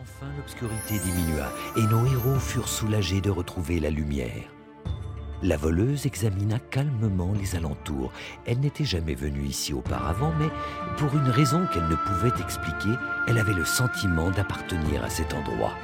[0.00, 4.44] Enfin, l'obscurité diminua et nos héros furent soulagés de retrouver la lumière.
[5.42, 8.12] La voleuse examina calmement les alentours.
[8.46, 10.50] Elle n'était jamais venue ici auparavant, mais
[10.98, 12.94] pour une raison qu'elle ne pouvait expliquer,
[13.26, 15.74] elle avait le sentiment d'appartenir à cet endroit.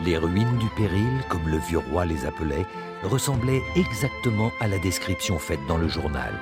[0.00, 2.66] Les ruines du péril, comme le vieux roi les appelait,
[3.04, 6.34] ressemblaient exactement à la description faite dans le journal.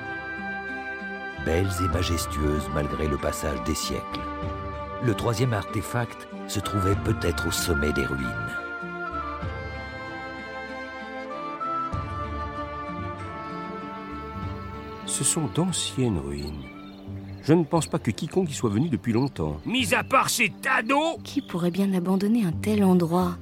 [1.45, 4.21] Belles et majestueuses malgré le passage des siècles.
[5.03, 8.27] Le troisième artefact se trouvait peut-être au sommet des ruines.
[15.05, 16.63] Ce sont d'anciennes ruines.
[17.43, 19.57] Je ne pense pas que quiconque y soit venu depuis longtemps.
[19.65, 23.37] Mis à part ces tadeaux Qui pourrait bien abandonner un tel endroit?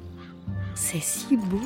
[0.75, 1.61] C'est si beau.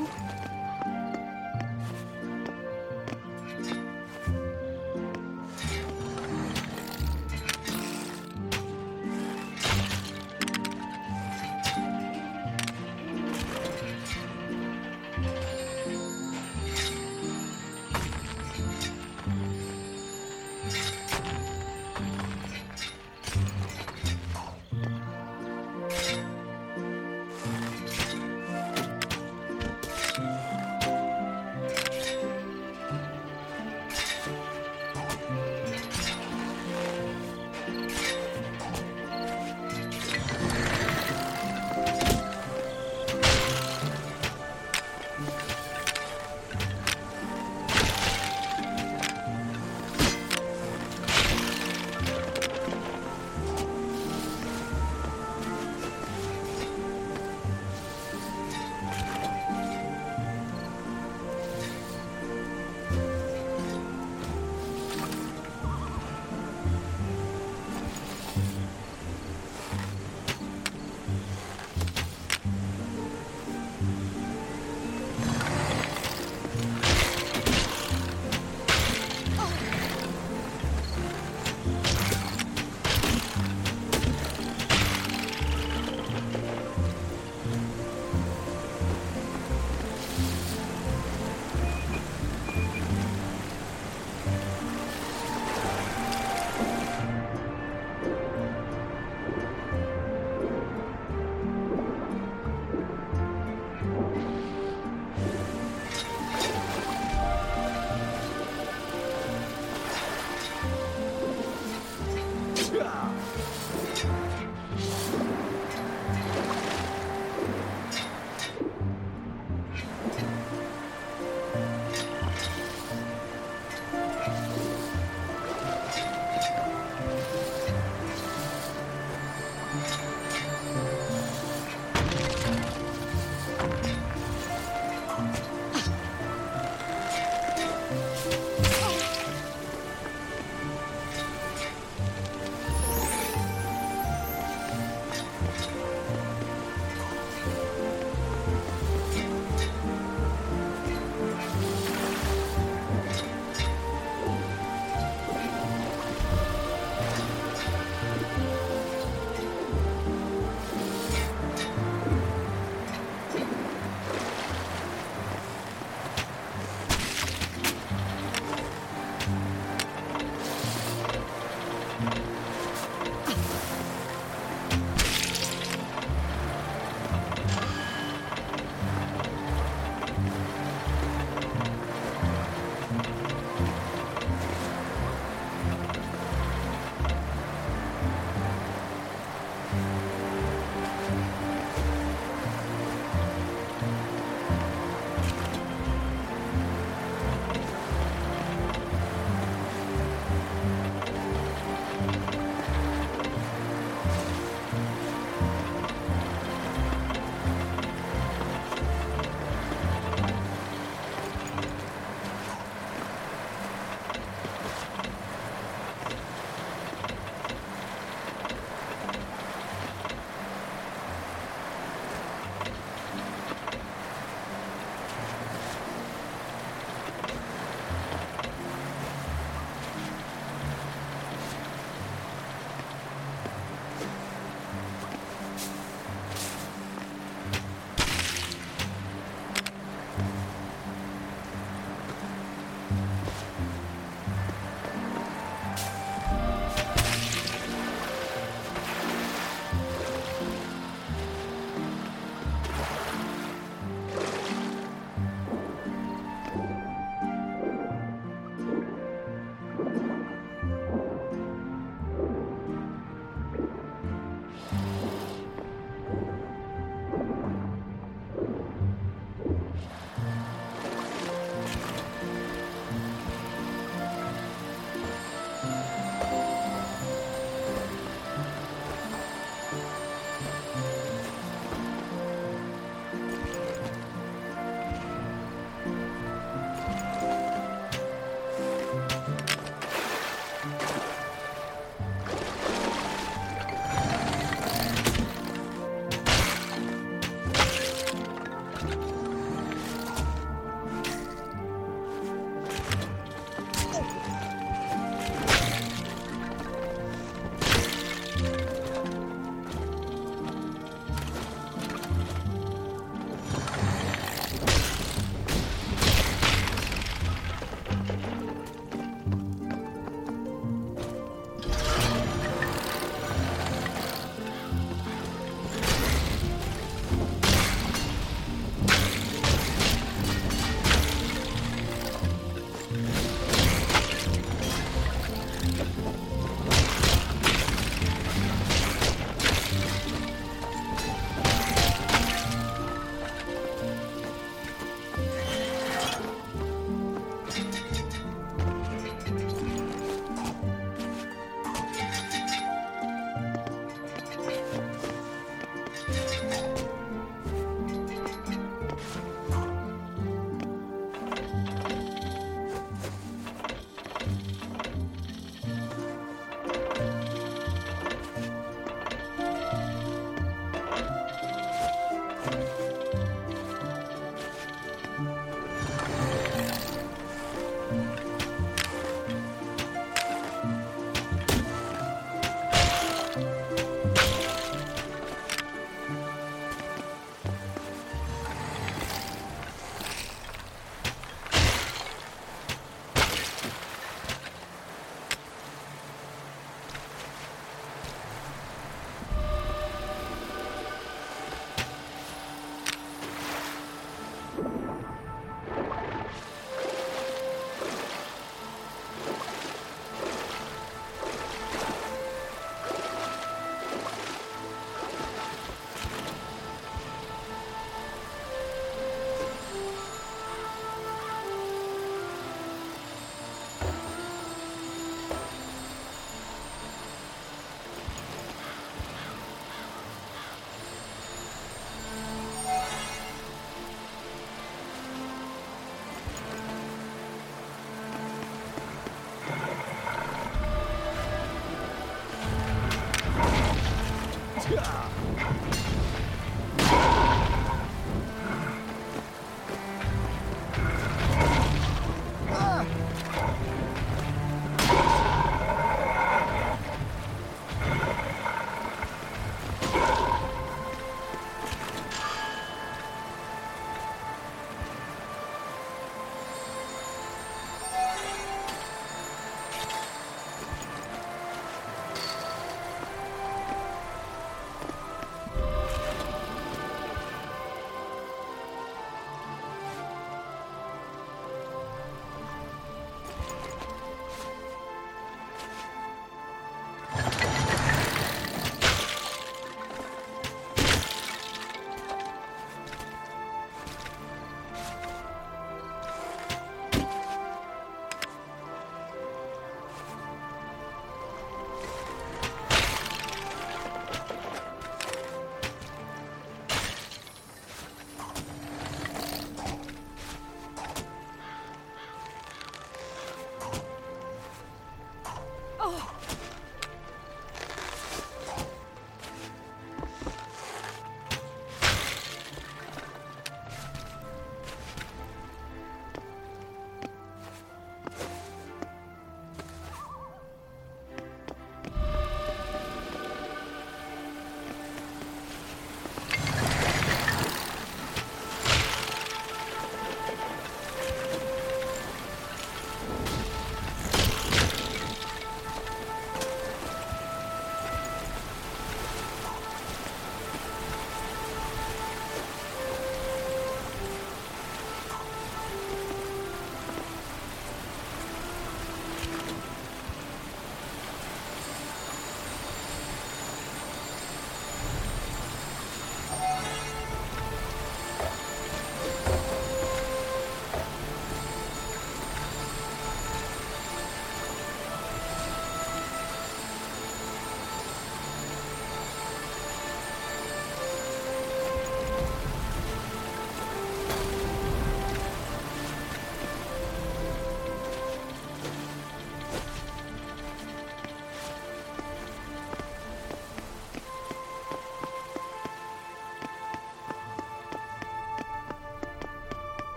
[112.77, 114.46] Yeah.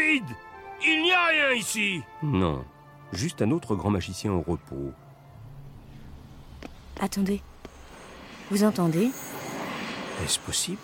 [0.00, 0.36] Vide
[0.84, 2.64] Il n'y a rien ici Non,
[3.12, 4.92] juste un autre grand magicien au repos.
[7.00, 7.40] Attendez.
[8.50, 9.10] Vous entendez?
[10.24, 10.80] Est-ce possible?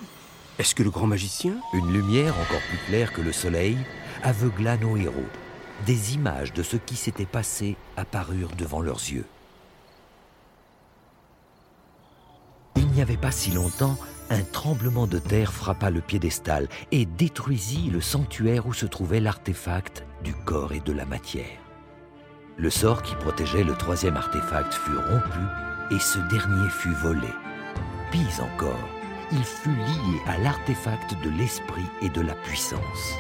[0.59, 1.55] Est-ce que le grand magicien?
[1.75, 3.77] Une lumière encore plus claire que le soleil
[4.23, 5.15] aveugla nos héros.
[5.85, 9.27] Des images de ce qui s'était passé apparurent devant leurs yeux.
[12.77, 13.99] Il n'y avait pas si longtemps,
[14.31, 20.05] un tremblement de terre frappa le piédestal et détruisit le sanctuaire où se trouvait l'artefact
[20.25, 21.61] du corps et de la matière.
[22.57, 27.29] Le sort qui protégeait le troisième artefact fut rompu et ce dernier fut volé.
[28.11, 28.89] Pis encore,
[29.33, 33.15] il fut lié à l'artefact de l'esprit et de la puissance.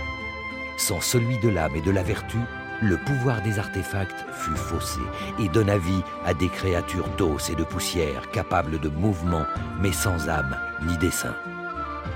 [0.78, 2.38] Sans celui de l'âme et de la vertu,
[2.82, 5.00] le pouvoir des artefacts fut faussé
[5.38, 9.46] et donna vie à des créatures d'os et de poussière capables de mouvement
[9.80, 11.34] mais sans âme ni dessein.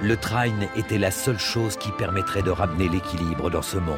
[0.02, 3.96] Le Trine était la seule chose qui permettrait de ramener l'équilibre dans ce monde.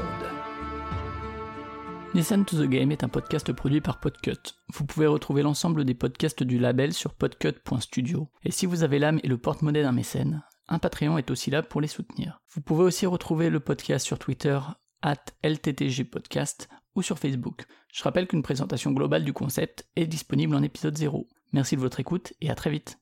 [2.14, 4.56] Listen to the Game est un podcast produit par Podcut.
[4.74, 8.28] Vous pouvez retrouver l'ensemble des podcasts du label sur podcut.studio.
[8.44, 11.62] Et si vous avez l'âme et le porte-monnaie d'un mécène, un Patreon est aussi là
[11.62, 12.40] pour les soutenir.
[12.50, 14.58] Vous pouvez aussi retrouver le podcast sur Twitter
[15.00, 17.64] at LTTG Podcast ou sur Facebook.
[17.92, 21.28] Je rappelle qu'une présentation globale du concept est disponible en épisode 0.
[21.52, 22.98] Merci de votre écoute et à très vite.